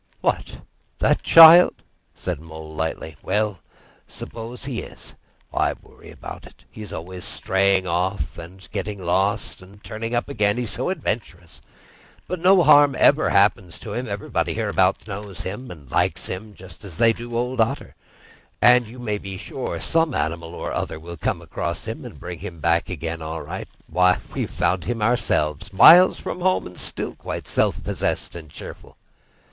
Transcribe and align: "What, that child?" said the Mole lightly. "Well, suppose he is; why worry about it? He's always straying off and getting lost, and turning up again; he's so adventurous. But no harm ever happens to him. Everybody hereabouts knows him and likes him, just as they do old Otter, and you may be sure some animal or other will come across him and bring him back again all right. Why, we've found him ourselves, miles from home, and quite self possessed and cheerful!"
"What, 0.21 0.61
that 0.97 1.21
child?" 1.21 1.75
said 2.15 2.39
the 2.39 2.45
Mole 2.45 2.73
lightly. 2.73 3.17
"Well, 3.21 3.59
suppose 4.07 4.65
he 4.65 4.79
is; 4.81 5.13
why 5.51 5.75
worry 5.79 6.09
about 6.09 6.47
it? 6.47 6.63
He's 6.71 6.91
always 6.91 7.23
straying 7.23 7.85
off 7.85 8.35
and 8.39 8.67
getting 8.71 8.97
lost, 9.05 9.61
and 9.61 9.83
turning 9.83 10.15
up 10.15 10.27
again; 10.27 10.57
he's 10.57 10.71
so 10.71 10.89
adventurous. 10.89 11.61
But 12.27 12.39
no 12.39 12.63
harm 12.63 12.95
ever 12.97 13.29
happens 13.29 13.77
to 13.77 13.93
him. 13.93 14.07
Everybody 14.09 14.55
hereabouts 14.55 15.05
knows 15.05 15.41
him 15.41 15.69
and 15.69 15.91
likes 15.91 16.25
him, 16.25 16.55
just 16.55 16.83
as 16.83 16.97
they 16.97 17.13
do 17.13 17.37
old 17.37 17.61
Otter, 17.61 17.93
and 18.59 18.87
you 18.87 18.97
may 18.97 19.19
be 19.19 19.37
sure 19.37 19.79
some 19.79 20.15
animal 20.15 20.55
or 20.55 20.71
other 20.73 20.99
will 20.99 21.15
come 21.15 21.43
across 21.43 21.85
him 21.85 22.05
and 22.05 22.19
bring 22.19 22.39
him 22.39 22.59
back 22.59 22.89
again 22.89 23.21
all 23.21 23.43
right. 23.43 23.67
Why, 23.85 24.17
we've 24.33 24.49
found 24.49 24.85
him 24.85 25.03
ourselves, 25.03 25.71
miles 25.71 26.19
from 26.19 26.41
home, 26.41 26.65
and 26.65 27.17
quite 27.19 27.45
self 27.45 27.83
possessed 27.83 28.33
and 28.33 28.49
cheerful!" 28.49 28.97